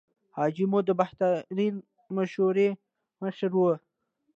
حاجي 0.35 0.65
مو 0.71 0.79
د 0.87 0.89
بهترینې 0.99 1.67
مشورې 2.15 2.69
مشر 3.21 3.51
و. 3.57 3.63